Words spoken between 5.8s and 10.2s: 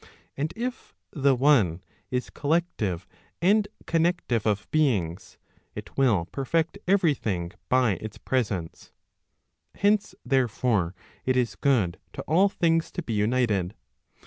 will perfect every thing by its presence. Hence,